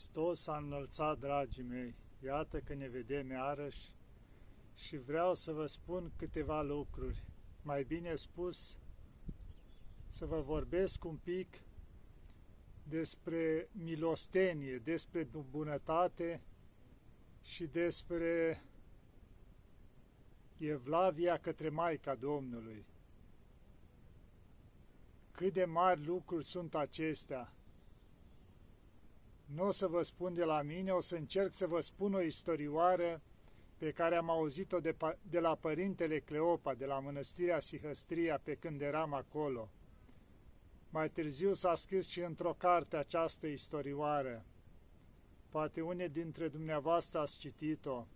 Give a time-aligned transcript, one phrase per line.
[0.00, 1.94] Hristos a înălțat, dragii mei,
[2.24, 3.92] iată că ne vedem iarăși
[4.74, 7.24] și vreau să vă spun câteva lucruri.
[7.62, 8.76] Mai bine spus,
[10.08, 11.62] să vă vorbesc un pic
[12.82, 16.40] despre milostenie, despre bunătate
[17.42, 18.62] și despre
[20.58, 22.84] Evlavia către Maica Domnului.
[25.30, 27.52] Cât de mari lucruri sunt acestea!
[29.54, 32.20] Nu o să vă spun de la mine, o să încerc să vă spun o
[32.20, 33.20] istorioară
[33.78, 38.80] pe care am auzit-o de, de la părintele Cleopa, de la mănăstirea Sihăstria, pe când
[38.80, 39.68] eram acolo.
[40.90, 44.44] Mai târziu s-a scris și într-o carte această istorioară.
[45.48, 48.06] Poate unii dintre dumneavoastră ați citit-o.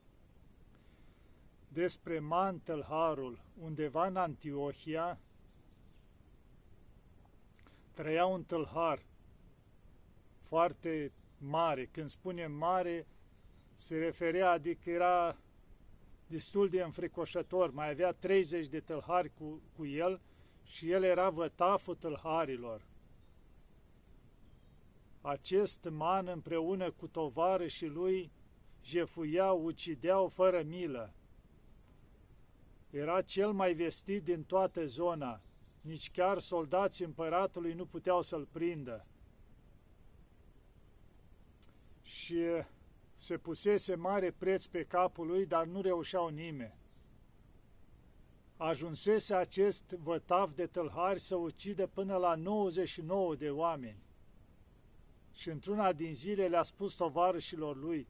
[1.69, 5.19] Despre Mantelharul, undeva în Antiohia,
[7.93, 9.03] trăia un tâlhar
[10.39, 11.13] foarte
[11.47, 11.87] mare.
[11.87, 13.07] Când spunem mare,
[13.75, 15.37] se referea, adică era
[16.27, 17.71] destul de înfricoșător.
[17.71, 20.21] Mai avea 30 de tâlhari cu, cu el
[20.65, 22.83] și el era vătaful tâlharilor.
[25.21, 27.11] Acest man împreună cu
[27.67, 28.31] și lui
[28.85, 31.13] jefuiau, ucideau fără milă.
[32.91, 35.41] Era cel mai vestit din toată zona,
[35.81, 39.07] nici chiar soldații împăratului nu puteau să-l prindă.
[42.15, 42.39] Și
[43.17, 46.75] se pusese mare preț pe capul lui, dar nu reușeau nimeni.
[48.57, 54.03] Ajunsese acest vătav de tâlhari să ucidă până la 99 de oameni.
[55.33, 58.07] Și într-una din zile le-a spus tovarășilor lui,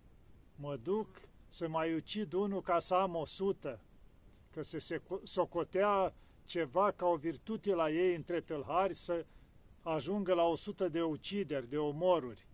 [0.57, 1.09] mă duc
[1.49, 3.81] să mai ucid unul ca să am o sută,
[4.51, 9.27] că se socotea ceva ca o virtute la ei între tâlhari să
[9.83, 12.47] ajungă la o sută de ucideri, de omoruri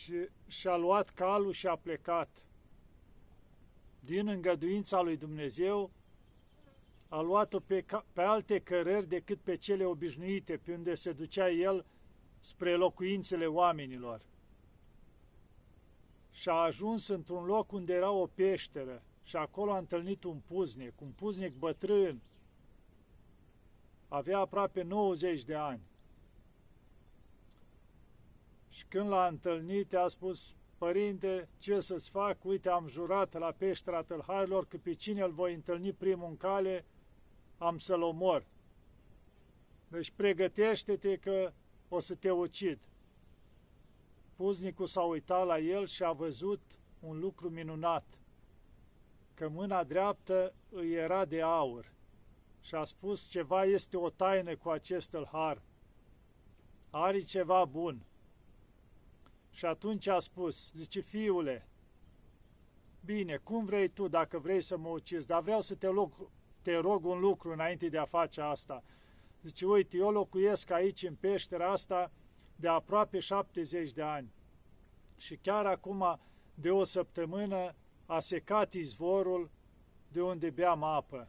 [0.00, 2.44] și și-a luat calul și a plecat.
[4.00, 5.90] Din îngăduința lui Dumnezeu,
[7.08, 11.86] a luat-o pe, pe alte cărări decât pe cele obișnuite, pe unde se ducea el
[12.38, 14.20] spre locuințele oamenilor.
[16.30, 21.00] Și a ajuns într-un loc unde era o peșteră și acolo a întâlnit un puznic,
[21.00, 22.20] un puznic bătrân.
[24.08, 25.89] Avea aproape 90 de ani.
[28.80, 32.44] Și când l-a întâlnit, a spus, Părinte, ce să-ți fac?
[32.44, 36.84] Uite, am jurat la peștera tâlharilor că pe cine îl voi întâlni primul în cale,
[37.58, 38.46] am să-l omor.
[39.88, 41.52] Deci pregătește-te că
[41.88, 42.78] o să te ucid.
[44.36, 46.60] Puznicul s-a uitat la el și a văzut
[47.00, 48.04] un lucru minunat,
[49.34, 51.92] că mâna dreaptă îi era de aur
[52.60, 55.62] și a spus ceva este o taină cu acest tâlhar.
[56.90, 58.04] Are ceva bun.
[59.50, 61.68] Și atunci a spus, zice, fiule,
[63.04, 66.30] bine, cum vrei tu dacă vrei să mă ucizi, dar vreau să te, loc,
[66.62, 68.84] te rog un lucru înainte de a face asta.
[69.42, 72.10] Zice, uite, eu locuiesc aici în peștera asta
[72.56, 74.32] de aproape 70 de ani
[75.16, 76.20] și chiar acum
[76.54, 77.74] de o săptămână
[78.06, 79.50] a secat izvorul
[80.12, 81.28] de unde beam apă.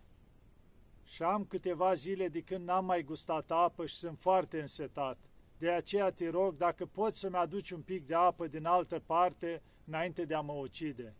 [1.04, 5.18] Și am câteva zile de când n-am mai gustat apă și sunt foarte însetat.
[5.62, 9.62] De aceea te rog, dacă poți să-mi aduci un pic de apă din altă parte
[9.86, 11.16] înainte de a mă ucide.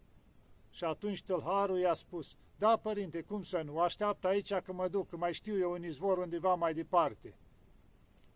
[0.70, 5.10] Și atunci tălharul i-a spus, da, părinte, cum să nu, așteaptă aici că mă duc,
[5.10, 7.36] că mai știu eu un izvor undeva mai departe.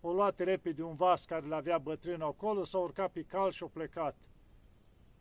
[0.01, 3.67] O luat repede un vas care l-avea bătrânul acolo, s-a urcat pe cal și a
[3.67, 4.15] plecat.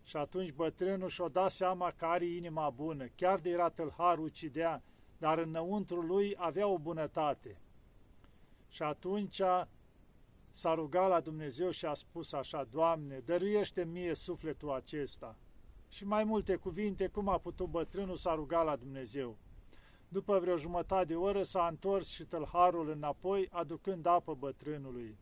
[0.02, 4.82] Și atunci bătrânul și-a dat seama că are inima bună, chiar de era tâlhar, ucidea,
[5.18, 7.56] dar înăuntru lui avea o bunătate.
[8.68, 9.40] Și atunci
[10.54, 15.36] s-a rugat la Dumnezeu și a spus așa, Doamne, dăruiește mie sufletul acesta.
[15.88, 19.36] Și mai multe cuvinte, cum a putut bătrânul s-a rugat la Dumnezeu.
[20.08, 25.16] După vreo jumătate de oră s-a întors și tălharul înapoi, aducând apă bătrânului.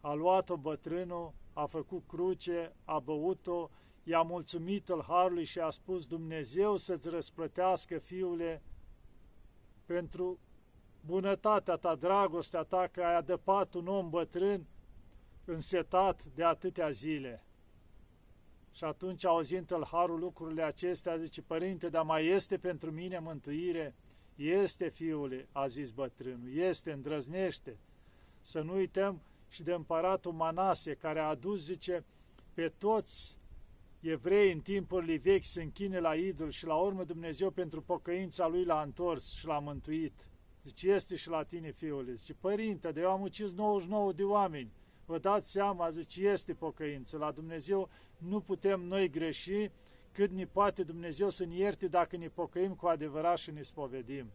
[0.00, 3.70] A luat-o bătrânul, a făcut cruce, a băut-o,
[4.04, 8.62] i-a mulțumit tălharului și a spus, Dumnezeu să-ți răsplătească, fiule,
[9.86, 10.38] pentru
[11.06, 14.66] bunătatea ta, dragostea ta, că ai adăpat un om bătrân
[15.44, 17.44] însetat de atâtea zile.
[18.72, 23.94] Și atunci, auzind harul lucrurile acestea, zice, Părinte, dar mai este pentru mine mântuire?
[24.34, 27.78] Este, fiule, a zis bătrânul, este, îndrăznește.
[28.40, 32.04] Să nu uităm și de împăratul Manase, care a adus, zice,
[32.54, 33.36] pe toți
[34.00, 38.64] evrei în timpurile vechi să închine la idol și la urmă Dumnezeu pentru pocăința lui
[38.64, 40.12] l-a întors și l-a mântuit.
[40.64, 42.12] Zice, este și la tine, fiule.
[42.12, 44.72] Zice, părinte, de eu am ucis 99 de oameni.
[45.04, 47.16] vă dați seama, zice, este pocăință.
[47.16, 47.88] La Dumnezeu
[48.18, 49.70] nu putem noi greși
[50.12, 54.30] cât ni poate Dumnezeu să ne ierte dacă ne pocăim cu adevărat și ne spovedim.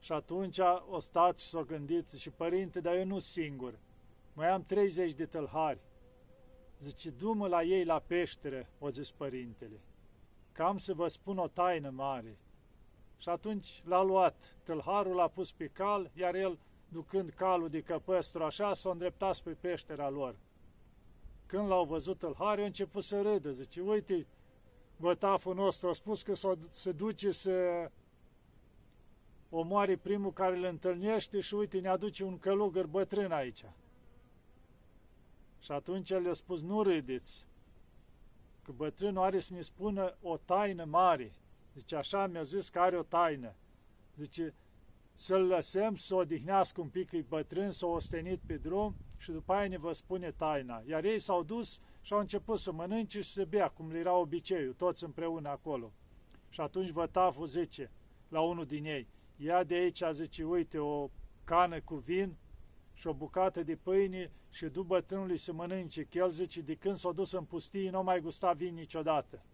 [0.00, 0.58] Și atunci
[0.88, 3.78] o stat și s-o gândit și părinte, dar eu nu singur,
[4.32, 5.80] mai am 30 de tălhari.
[6.80, 9.80] Zice, du la ei la peștere, o zis părintele,
[10.52, 12.38] că am să vă spun o taină mare.
[13.18, 16.58] Și atunci l-a luat, tâlharul l-a pus pe cal, iar el,
[16.88, 20.36] ducând calul de căpăstru așa, s-a îndreptat spre peștera lor.
[21.46, 24.26] Când l-au văzut tâlharii, a început să râdă, zice, uite,
[24.96, 27.90] bătaful nostru a spus că se duce să
[29.50, 33.64] omoare primul care îl întâlnește și uite, ne aduce un călugăr bătrân aici.
[35.60, 37.46] Și atunci el le-a spus, nu râdeți,
[38.62, 41.32] că bătrânul are să ne spună o taină mare.
[41.76, 43.54] Zice, așa mi-a zis că are o taină.
[44.16, 44.54] Zice,
[45.14, 49.68] să-l lăsăm să odihnească un pic, e bătrân, s-a ostenit pe drum și după aia
[49.68, 50.82] ne vă spune taina.
[50.86, 54.14] Iar ei s-au dus și au început să mănânce și să bea, cum le era
[54.14, 55.92] obiceiul, toți împreună acolo.
[56.48, 57.90] Și atunci vătaful zice
[58.28, 61.10] la unul din ei, ia de aici, zice, uite, o
[61.44, 62.36] cană cu vin
[62.92, 66.96] și o bucată de pâine și du bătrânului să mănânce, că el zice, de când
[66.96, 69.44] s-a dus în pustie, nu mai gusta vin niciodată.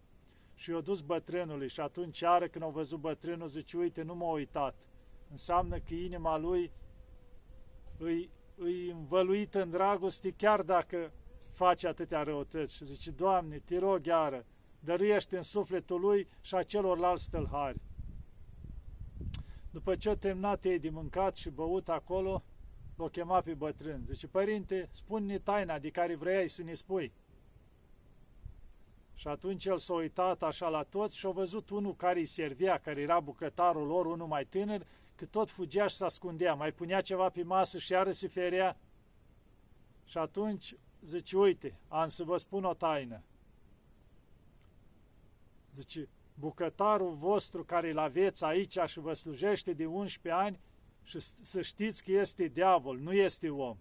[0.63, 4.31] Și i-a dus bătrânului și atunci iară când au văzut bătrânul, zice, uite, nu m-a
[4.31, 4.87] uitat.
[5.31, 6.71] Înseamnă că inima lui
[7.97, 11.11] îi, îi învăluită în dragoste, chiar dacă
[11.51, 12.75] face atâtea răutăți.
[12.75, 14.45] Și zice, Doamne, te rog iară,
[14.79, 17.81] dăruiește în sufletul lui și a celorlalți stălhari.
[19.71, 22.43] După ce a terminat ei de mâncat și băut acolo,
[22.95, 24.03] l-a chemat pe bătrân.
[24.05, 27.13] Zice, părinte, spune-ne taina de care vrei să ne spui.
[29.23, 32.77] Și atunci el s-a uitat așa la toți și a văzut unul care îi servea,
[32.77, 34.85] care era bucătarul lor, unul mai tânăr,
[35.15, 38.77] că tot fugea și se ascundea, mai punea ceva pe masă și iară se ferea.
[40.05, 40.75] Și atunci
[41.05, 43.21] zice, uite, am să vă spun o taină.
[45.75, 50.59] Zice, bucătarul vostru care îl aveți aici și vă slujește de 11 ani
[51.03, 53.77] și să știți că este diavol, nu este om.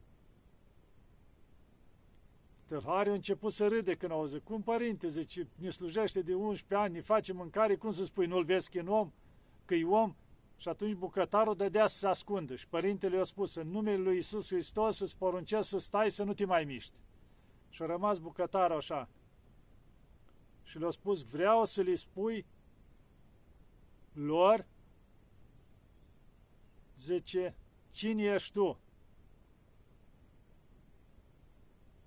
[2.72, 6.74] Tâlharii au început să râde când au zis, cum părinte, zice, ne slujește de 11
[6.74, 9.12] ani, ne face mâncare, cum să spui, nu-l vezi că e om?
[9.64, 10.14] Că e om?
[10.56, 14.48] Și atunci bucătarul dădea să se ascundă și părintele i-a spus, în numele lui Isus
[14.48, 16.92] Hristos îți poruncesc să stai să nu te mai miști.
[17.68, 19.08] Și a rămas bucătarul așa.
[20.62, 22.46] Și le-a spus, vreau să le spui
[24.12, 24.66] lor,
[26.96, 27.54] zice,
[27.90, 28.78] cine ești tu?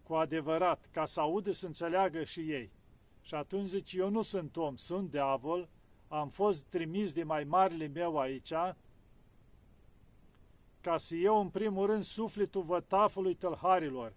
[0.07, 2.71] Cu adevărat, ca să audă să înțeleagă și ei.
[3.21, 5.69] Și atunci zice, eu nu sunt om, sunt diavol,
[6.07, 8.53] am fost trimis de mai marele meu aici,
[10.81, 14.13] ca să iau în primul rând sufletul vătafului tălharilor.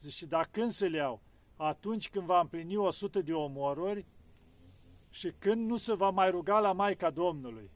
[0.00, 1.20] Zice, dar când să le iau?
[1.56, 4.04] Atunci când va împlini o sută de omoruri
[5.10, 7.70] și când nu se va mai ruga la Maica Domnului.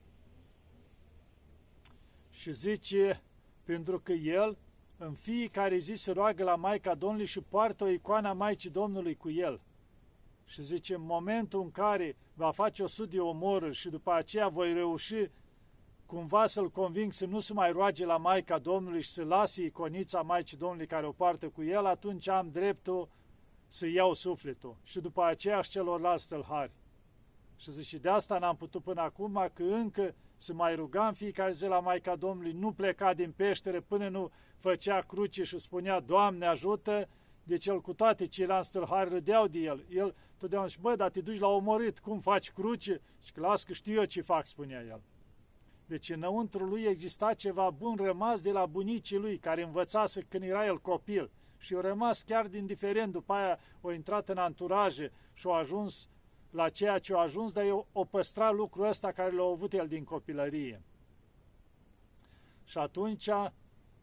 [2.30, 3.22] Și zice,
[3.64, 4.58] pentru că el
[5.02, 9.14] în fiecare zi se roagă la Maica Domnului și poartă o icoană a Maicii Domnului
[9.14, 9.61] cu el.
[10.44, 14.48] Și zice, în momentul în care va face o sud de omoruri și după aceea
[14.48, 15.31] voi reuși
[16.06, 20.22] cumva să-l conving să nu se mai roage la Maica Domnului și să lase iconița
[20.22, 23.08] Maicii Domnului care o poartă cu el, atunci am dreptul
[23.69, 26.72] să iau sufletul și după aceea și celorlalți stălhari.
[27.56, 31.51] Și zice, de asta n-am putut până acum, că încă să mai ruga în fiecare
[31.51, 36.47] zi la Maica Domnului, nu pleca din peștere până nu făcea cruce și spunea, Doamne
[36.47, 37.09] ajută,
[37.43, 39.85] deci el cu toate ceilalți stâlhari râdeau de el.
[39.89, 43.01] El totdeauna și bă, dar te duci la omorât, cum faci cruce?
[43.23, 45.01] Și că las că știu eu ce fac, spunea el.
[45.87, 50.67] Deci înăuntru lui exista ceva bun rămas de la bunicii lui, care învățase când era
[50.67, 51.31] el copil.
[51.59, 56.09] Și a rămas chiar din diferent, după aia o intrat în anturaje și a ajuns
[56.50, 59.88] la ceea ce a ajuns, dar eu o păstra lucrul ăsta care l-a avut el
[59.88, 60.82] din copilărie.
[62.64, 63.28] Și atunci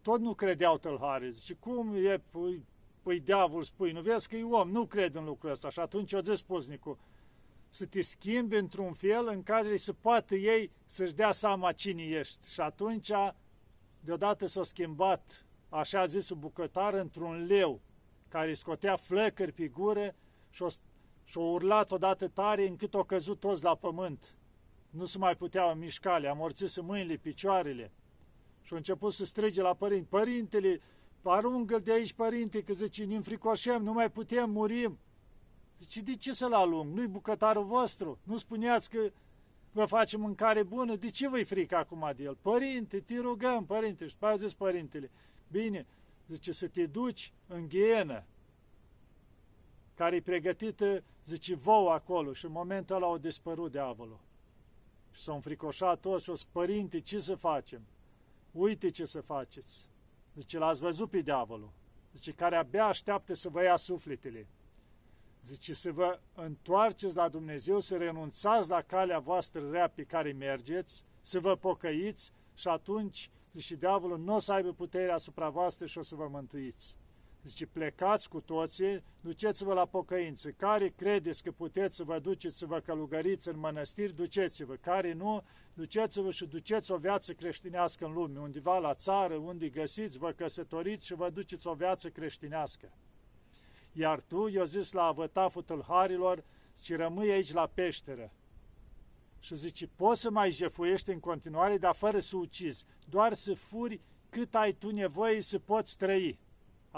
[0.02, 1.30] tot nu credeau tălhare.
[1.30, 2.66] Zice, cum e, păi,
[3.02, 5.70] păi diavol spui, nu vezi că e om, nu cred în lucrul ăsta.
[5.70, 6.98] Și atunci o zis poznicul,
[7.70, 12.52] să te schimbi într-un fel în care să poată ei să-și dea seama cine ești.
[12.52, 13.12] Și atunci,
[14.00, 17.82] deodată s-a schimbat, așa zisul bucătar, într-un leu
[18.28, 20.16] care scotea flăcări pe gură
[20.50, 20.68] și o
[21.28, 24.36] și-o urlat odată tare încât o căzut toți la pământ.
[24.90, 27.92] Nu se mai puteau mișca, le amorțise mâinile, picioarele.
[28.62, 30.82] Și a început să strige la părinte, Părintele,
[31.22, 35.00] arungă de aici, părinte, că zice, ne înfricoșăm, nu mai putem, murim.
[35.80, 36.94] Zice, de ce să-l alung?
[36.96, 38.20] Nu-i bucătarul vostru?
[38.24, 39.12] Nu spuneați că
[39.72, 40.96] vă face mâncare bună?
[40.96, 42.38] De ce vă-i frică acum de el?
[42.42, 44.08] Părinte, te rugăm, părinte.
[44.08, 45.12] Și după zis părintele,
[45.52, 45.86] bine,
[46.28, 48.24] zice, să te duci în ghienă,
[49.96, 54.20] care e pregătită, zice, vouă acolo și în momentul ăla au dispărut diavolul.
[55.12, 57.82] Și s-au înfricoșat toți și o părinte, ce să facem?
[58.52, 59.90] Uite ce să faceți.
[60.36, 61.70] Zice, l-ați văzut pe diavolul.
[62.14, 64.48] Zice, care abia așteaptă să vă ia sufletele.
[65.42, 71.04] Zice, să vă întoarceți la Dumnezeu, să renunțați la calea voastră rea pe care mergeți,
[71.22, 75.98] să vă pocăiți și atunci, zice, diavolul nu o să aibă puterea asupra voastră și
[75.98, 76.96] o să vă mântuiți.
[77.48, 80.50] Zice, plecați cu toții, duceți-vă la pocăință.
[80.52, 84.76] Care credeți că puteți să vă duceți să vă călugăriți în mănăstiri, duceți-vă.
[84.76, 88.40] Care nu, duceți-vă și duceți o viață creștinească în lume.
[88.40, 92.92] Undeva la țară, unde găsiți, vă căsătoriți și vă duceți o viață creștinească.
[93.92, 96.44] Iar tu, eu zis la avătaful tâlharilor,
[96.82, 98.32] ci rămâi aici la peșteră.
[99.40, 104.00] Și zice, poți să mai jefuiești în continuare, dar fără să ucizi, doar să furi
[104.30, 106.40] cât ai tu nevoie să poți trăi.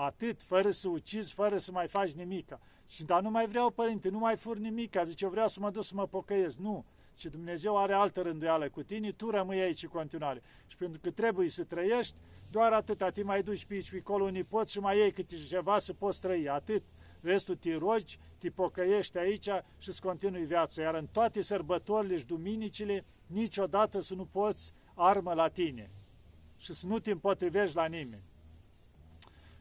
[0.02, 2.60] Atât, fără să ucizi, fără să mai faci nimica.
[2.88, 5.04] Și dar nu mai vreau, părinte, nu mai fur nimica.
[5.04, 6.58] Zice, eu vreau să mă duc să mă pocăiesc.
[6.58, 6.86] Nu.
[7.16, 10.42] Și Dumnezeu are altă rânduială cu tine, tu rămâi aici în continuare.
[10.68, 12.16] Și pentru că trebuie să trăiești,
[12.52, 15.36] doar atâta, te mai duci pe aici, pe acolo, unii poți și mai iei câte
[15.36, 16.50] ceva să poți trăi.
[16.50, 16.84] Atât.
[17.22, 20.82] Restul te rogi, te pocăiești aici și îți continui viața.
[20.82, 25.92] Iar în toate sărbătorile și duminicile, niciodată să nu poți armă la tine
[26.58, 28.24] și să nu te împotrivești la nimeni.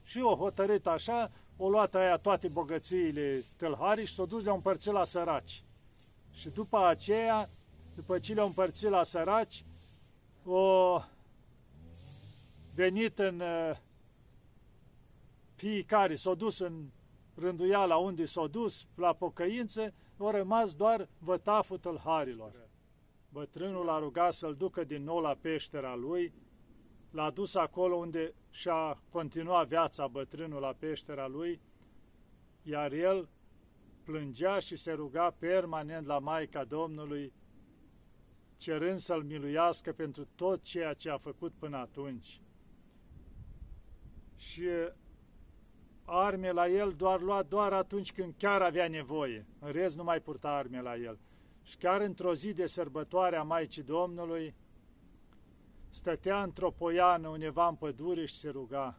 [0.08, 4.92] Și o hotărât așa, o luat aia toate bogățiile tâlharii și s-o dus le-au împărțit
[4.92, 5.62] la săraci.
[6.32, 7.50] Și după aceea,
[7.94, 9.64] după ce le-au împărțit la săraci,
[10.44, 11.00] o
[12.74, 13.76] venit în uh,
[15.54, 16.84] fiecare, s-a dus în
[17.34, 22.52] rânduiala unde s-a dus, la pocăință, au rămas doar vătaful tâlharilor.
[23.32, 26.32] Bătrânul a rugat să-l ducă din nou la peștera lui,
[27.10, 31.60] l-a dus acolo unde și-a continuat viața bătrânul la peștera lui,
[32.62, 33.28] iar el
[34.04, 37.32] plângea și se ruga permanent la Maica Domnului,
[38.56, 42.40] cerând să-l miluiască pentru tot ceea ce a făcut până atunci.
[44.36, 44.64] Și
[46.04, 49.46] arme la el doar lua doar atunci când chiar avea nevoie.
[49.58, 51.18] În rest nu mai purta arme la el.
[51.62, 54.54] Și chiar într-o zi de sărbătoare a Maicii Domnului,
[55.88, 58.98] stătea într-o poiană undeva în pădure și se ruga.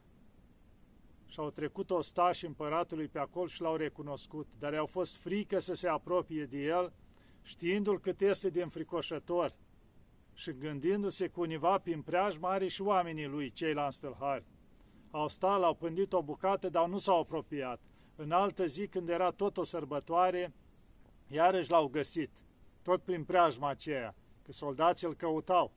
[1.25, 5.73] Și au trecut ostași împăratului pe acolo și l-au recunoscut, dar i-au fost frică să
[5.73, 6.93] se apropie de el,
[7.41, 9.53] știindu-l cât este de înfricoșător
[10.33, 14.45] și gândindu-se că univa prin preajmă are și oamenii lui, cei la înstălhari.
[15.11, 17.81] Au stat, l-au pândit o bucată, dar nu s-au apropiat.
[18.15, 20.53] În altă zi, când era tot o sărbătoare,
[21.27, 22.29] iarăși l-au găsit,
[22.81, 25.71] tot prin preajma aceea, că soldații îl căutau.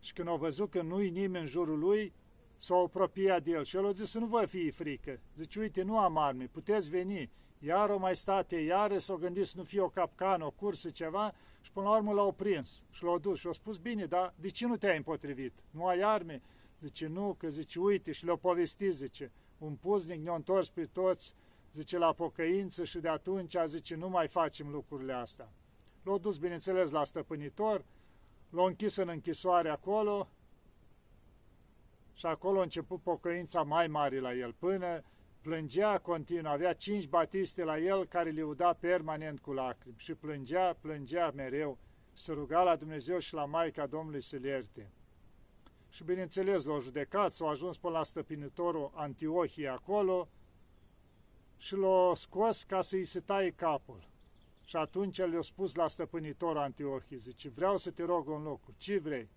[0.00, 2.12] Și când au văzut că nu-i nimeni în jurul lui,
[2.56, 5.20] s-au apropiat de el și el a zis să nu vă fie frică.
[5.36, 7.30] Zice, uite, nu am arme, puteți veni.
[7.58, 11.34] Iar o mai state, iară s-au gândit să nu fie o capcană, o cursă, ceva
[11.60, 14.48] și până la urmă l-au prins și l-au dus și au spus, bine, dar de
[14.48, 15.52] ce nu te-ai împotrivit?
[15.70, 16.42] Nu ai arme?
[16.80, 21.34] Zice, nu, că zice, uite, și le-au povestit, zice, un puznic ne-a întors pe toți,
[21.72, 25.52] zice, la pocăință și de atunci, zice, nu mai facem lucrurile astea.
[26.02, 27.84] L-au dus, bineînțeles, la stăpânitor,
[28.50, 30.28] l-au închis în închisoare acolo
[32.14, 35.02] și acolo a început pocăința mai mare la el, până
[35.40, 40.76] plângea continuu, avea cinci batiste la el care le uda permanent cu lacrimi și plângea,
[40.80, 41.78] plângea mereu,
[42.12, 44.90] se ruga la Dumnezeu și la Maica Domnului să-l ierte.
[45.88, 50.28] Și bineînțeles, l-au judecat, s-au ajuns până la stăpânitorul Antiohie acolo
[51.56, 54.09] și l-au scos ca să-i se taie capul.
[54.70, 58.98] Și atunci le-a spus la stăpânitor Antiohie, zice, vreau să te rog un lucru, ce
[58.98, 59.28] vrei?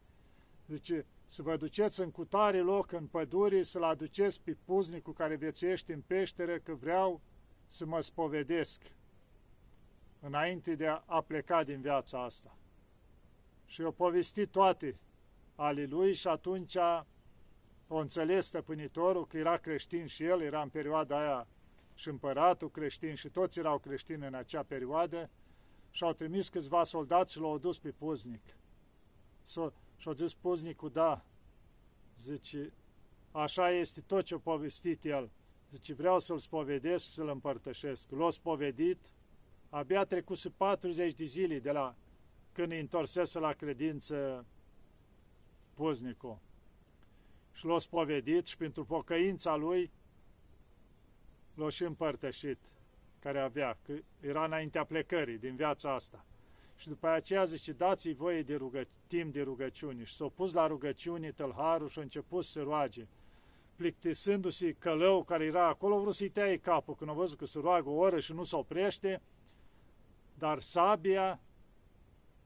[0.68, 5.94] Zice, să vă duceți în cutare loc, în pădure, să-l aduceți pe puznicul care viețuiește
[5.94, 7.22] în peșteră, că vreau
[7.68, 8.82] să mă spovedesc
[10.20, 12.58] înainte de a pleca din viața asta.
[13.66, 15.00] Și eu povestit toate
[15.56, 16.78] ale lui și atunci
[17.88, 21.48] o înțeles stăpânitorul că era creștin și el, era în perioada aia
[21.94, 25.30] și împăratul creștin și toți erau creștini în acea perioadă
[25.92, 28.58] și au trimis câțiva soldați și l-au dus pe puznic.
[29.98, 31.26] Și au zis puznicul, da,
[32.18, 32.74] zice,
[33.32, 35.32] așa este tot ce a povestit el.
[35.70, 38.12] Zice, vreau să-l spovedesc și să-l împărtășesc.
[38.12, 38.98] L-a spovedit,
[39.70, 41.96] abia trecuse 40 de zile de la
[42.52, 44.46] când îi întorsese la credință
[45.74, 46.40] puznicul.
[47.52, 49.92] Și l-a spovedit și pentru pocăința lui
[51.54, 52.58] l-a și împărtășit
[53.20, 56.26] care avea, că era înaintea plecării din viața asta.
[56.76, 60.04] Și după aceea zice, dați-i voie de rugă, timp de rugăciune.
[60.04, 63.08] Și s-a pus la rugăciune tălharul și a început să roage.
[63.76, 67.90] plictisându-se călău care era acolo, vrut să-i taie capul când a văzut că se roagă
[67.90, 69.22] o oră și nu se oprește,
[70.38, 71.40] dar sabia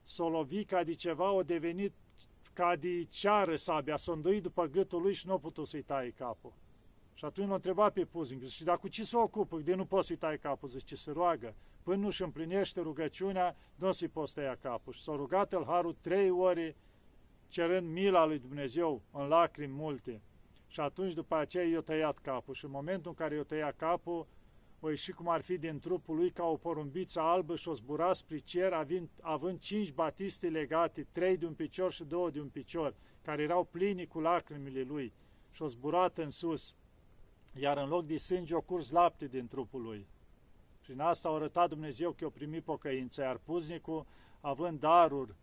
[0.02, 1.92] s-a lovit ca de ceva, a devenit
[2.52, 6.10] ca de ceară sabia, s-a înduit după gâtul lui și nu a putut să-i taie
[6.10, 6.52] capul.
[7.18, 9.58] Și atunci l-a întrebat pe Puzing, zice, dar cu ce se ocupă?
[9.58, 10.68] De nu poți să-i tai capul?
[10.68, 11.54] Zice, se roagă.
[11.82, 14.92] Până nu-și împlinește rugăciunea, nu se poți tăia capul.
[14.92, 16.76] Și s-a rugat el Harul trei ori,
[17.48, 20.22] cerând mila lui Dumnezeu în lacrimi multe.
[20.66, 22.54] Și atunci după aceea i-a tăiat capul.
[22.54, 24.26] Și în momentul în care i-a tăiat capul,
[24.80, 28.12] o ieși cum ar fi din trupul lui ca o porumbiță albă și o zbura
[28.12, 32.48] spre cer, având, având cinci batiste legate, trei de un picior și două de un
[32.48, 35.12] picior, care erau plini cu lacrimile lui
[35.50, 36.76] și o zburat în sus,
[37.54, 40.06] iar în loc de sânge o curs lapte din trupul lui.
[40.82, 44.06] Prin asta a arătat Dumnezeu că o primit pocăință, iar puznicul,
[44.40, 45.34] având daruri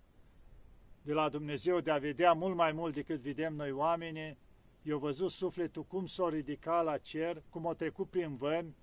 [1.01, 4.37] de la Dumnezeu de a vedea mult mai mult decât vedem noi oamenii,
[4.81, 8.75] i-a văzut sufletul cum s-a ridicat la cer, cum a trecut prin vămi,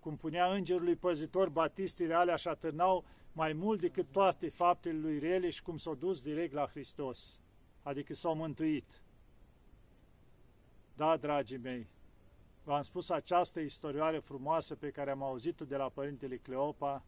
[0.00, 5.50] cum punea îngerului păzitor batistile alea și atârnau mai mult decât toate faptele lui rele
[5.50, 7.40] și cum s-au dus direct la Hristos,
[7.82, 9.02] adică s-au mântuit.
[10.96, 11.86] Da, dragii mei,
[12.64, 17.04] v-am spus această istorioare frumoasă pe care am auzit-o de la Părintele Cleopa,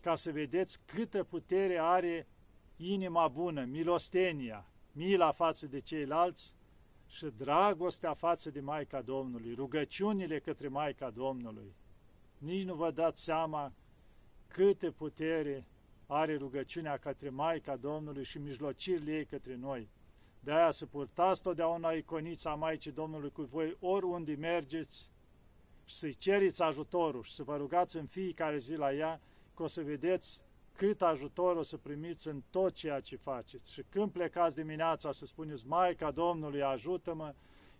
[0.00, 2.26] ca să vedeți câtă putere are
[2.76, 6.54] inima bună, milostenia, mila față de ceilalți,
[7.06, 11.74] și dragostea față de Maica Domnului, rugăciunile către Maica Domnului.
[12.38, 13.72] Nici nu vă dați seama
[14.46, 15.66] câte putere
[16.06, 19.88] are rugăciunea către Maica Domnului și mijlocirile ei către noi.
[20.44, 25.10] De aia să purtați totdeauna iconița Maicii Domnului cu voi oriunde mergeți
[25.84, 29.20] și să-i ceriți ajutorul și să vă rugați în fiecare zi la ea,
[29.54, 30.42] că o să vedeți
[30.76, 33.72] cât ajutor o să primiți în tot ceea ce faceți.
[33.72, 37.34] Și când plecați dimineața să spuneți, Maica Domnului, ajută-mă,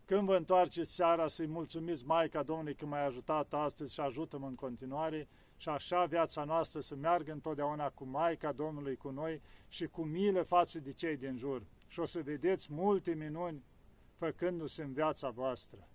[0.04, 4.54] când vă întoarceți seara să-i mulțumiți Maica Domnului că m-ai ajutat astăzi și ajută-mă în
[4.54, 10.02] continuare și așa viața noastră să meargă întotdeauna cu Maica Domnului cu noi și cu
[10.02, 11.62] milă față de cei din jur.
[11.92, 13.64] Și o să vedeți multe minuni
[14.16, 15.88] făcându-se în viața voastră.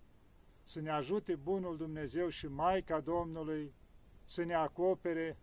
[0.63, 3.73] Să ne ajute Bunul Dumnezeu și Maica Domnului
[4.25, 5.38] să ne acopere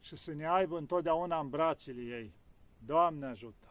[0.00, 2.34] și să ne aibă întotdeauna în brațele ei.
[2.78, 3.69] Doamne ajută!